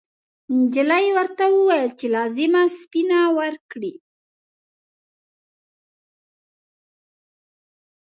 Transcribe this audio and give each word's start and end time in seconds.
نجلۍ 0.59 1.05
ورته 1.17 1.43
وویل 1.55 1.89
چې 1.99 2.05
لازمه 2.15 2.63
سپینه 2.79 3.19
ورکړي. 3.39 3.93